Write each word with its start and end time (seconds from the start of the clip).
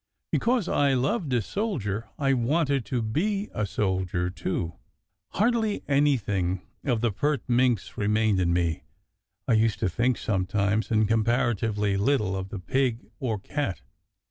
Because 0.31 0.67
I 0.67 0.95
loved 0.95 1.31
a 1.31 1.43
soldier, 1.43 2.09
I 2.17 2.33
wanted 2.33 2.85
to 2.85 3.03
be 3.03 3.49
a 3.53 3.67
soldier, 3.67 4.31
too! 4.31 4.73
Hardly 5.33 5.83
anything 5.87 6.63
of 6.83 7.01
the 7.01 7.11
pert 7.11 7.43
minx 7.47 7.95
re 7.99 8.07
mained 8.07 8.39
in 8.39 8.51
me, 8.51 8.81
I 9.47 9.53
used 9.53 9.77
to 9.77 9.89
think 9.89 10.17
sometimes, 10.17 10.89
and 10.89 11.07
compara 11.07 11.53
tively 11.55 11.99
little 11.99 12.35
of 12.35 12.49
the 12.49 12.57
pig 12.57 13.11
or 13.19 13.37
cat. 13.37 13.81